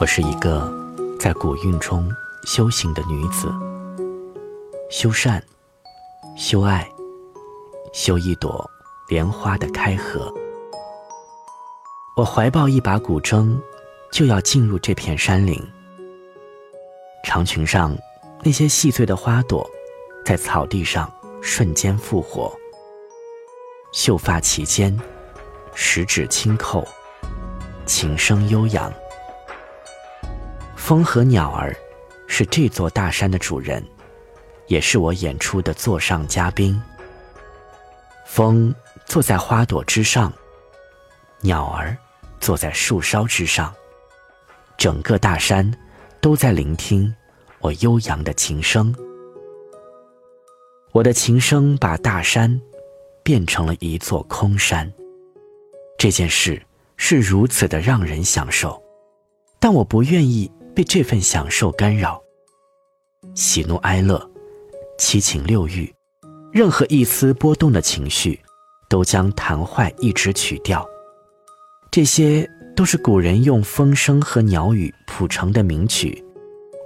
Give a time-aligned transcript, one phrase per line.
[0.00, 0.72] 我是一个
[1.20, 2.10] 在古韵中
[2.46, 3.48] 修行的女子，
[4.90, 5.40] 修善，
[6.36, 6.86] 修爱，
[7.92, 8.68] 修一朵
[9.08, 10.34] 莲花的开合。
[12.16, 13.56] 我怀抱一把古筝，
[14.10, 15.62] 就要进入这片山林。
[17.22, 17.96] 长裙上
[18.42, 19.64] 那些细碎的花朵，
[20.24, 22.52] 在草地上瞬间复活。
[23.92, 24.98] 秀发齐肩，
[25.72, 26.84] 十指轻扣，
[27.86, 28.92] 琴声悠扬。
[30.84, 31.74] 风和鸟儿，
[32.26, 33.82] 是这座大山的主人，
[34.66, 36.78] 也是我演出的座上嘉宾。
[38.26, 38.74] 风
[39.06, 40.30] 坐在花朵之上，
[41.40, 41.96] 鸟儿
[42.38, 43.74] 坐在树梢之上，
[44.76, 45.74] 整个大山
[46.20, 47.10] 都在聆听
[47.60, 48.94] 我悠扬的琴声。
[50.92, 52.60] 我的琴声把大山
[53.22, 54.92] 变成了一座空山。
[55.96, 56.60] 这件事
[56.98, 58.78] 是如此的让人享受，
[59.58, 60.52] 但我不愿意。
[60.74, 62.20] 被这份享受干扰，
[63.34, 64.28] 喜怒哀乐、
[64.98, 65.92] 七情六欲，
[66.52, 68.38] 任何一丝波动的情绪，
[68.88, 70.84] 都将弹坏一支曲调。
[71.92, 76.22] 这些都是古人用风声和鸟语谱成的名曲，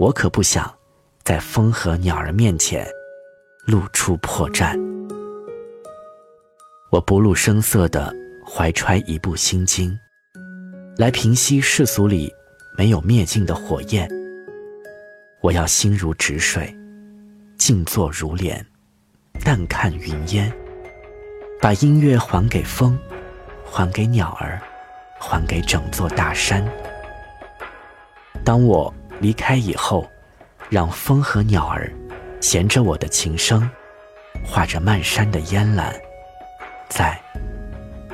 [0.00, 0.74] 我可不想
[1.22, 2.84] 在风和鸟儿面前
[3.68, 4.76] 露出破绽。
[6.90, 8.12] 我不露声色地
[8.44, 9.96] 怀揣一部心经，
[10.96, 12.32] 来平息世俗里。
[12.76, 14.06] 没有灭尽的火焰，
[15.40, 16.76] 我要心如止水，
[17.56, 18.64] 静坐如莲，
[19.42, 20.52] 淡看云烟，
[21.58, 22.98] 把音乐还给风，
[23.64, 24.60] 还给鸟儿，
[25.18, 26.62] 还给整座大山。
[28.44, 30.06] 当我离开以后，
[30.68, 31.90] 让风和鸟儿
[32.42, 33.68] 衔着我的琴声，
[34.44, 35.94] 画着漫山的烟岚，
[36.90, 37.18] 在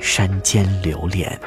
[0.00, 1.38] 山间流连。